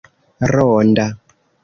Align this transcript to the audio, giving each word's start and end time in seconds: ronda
ronda 0.51 1.05